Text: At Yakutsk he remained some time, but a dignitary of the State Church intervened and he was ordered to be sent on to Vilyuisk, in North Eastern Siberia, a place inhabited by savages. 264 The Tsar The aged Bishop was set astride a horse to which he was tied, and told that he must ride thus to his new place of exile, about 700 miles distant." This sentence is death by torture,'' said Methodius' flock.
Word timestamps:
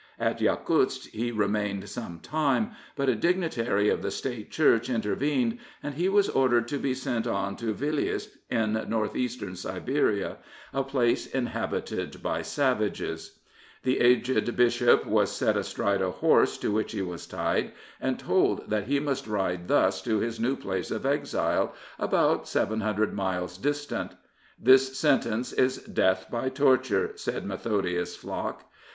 At 0.17 0.39
Yakutsk 0.41 1.11
he 1.11 1.29
remained 1.31 1.87
some 1.87 2.21
time, 2.21 2.71
but 2.95 3.07
a 3.07 3.13
dignitary 3.13 3.87
of 3.89 4.01
the 4.01 4.09
State 4.09 4.49
Church 4.49 4.89
intervened 4.89 5.59
and 5.83 5.93
he 5.93 6.09
was 6.09 6.27
ordered 6.27 6.67
to 6.69 6.79
be 6.79 6.95
sent 6.95 7.27
on 7.27 7.55
to 7.57 7.71
Vilyuisk, 7.71 8.31
in 8.49 8.83
North 8.89 9.15
Eastern 9.15 9.55
Siberia, 9.55 10.37
a 10.73 10.83
place 10.83 11.27
inhabited 11.27 12.23
by 12.23 12.41
savages. 12.41 13.37
264 13.83 13.83
The 13.83 13.99
Tsar 13.99 14.39
The 14.39 14.39
aged 14.41 14.55
Bishop 14.57 15.05
was 15.05 15.31
set 15.31 15.55
astride 15.55 16.01
a 16.01 16.09
horse 16.09 16.57
to 16.57 16.71
which 16.71 16.93
he 16.93 17.03
was 17.03 17.27
tied, 17.27 17.71
and 17.99 18.17
told 18.17 18.71
that 18.71 18.87
he 18.87 18.99
must 18.99 19.27
ride 19.27 19.67
thus 19.67 20.01
to 20.01 20.17
his 20.17 20.39
new 20.39 20.55
place 20.55 20.89
of 20.89 21.05
exile, 21.05 21.75
about 21.99 22.47
700 22.47 23.13
miles 23.13 23.55
distant." 23.55 24.13
This 24.59 24.97
sentence 24.97 25.53
is 25.53 25.77
death 25.77 26.25
by 26.31 26.49
torture,'' 26.49 27.11
said 27.17 27.45
Methodius' 27.45 28.15
flock. 28.15 28.65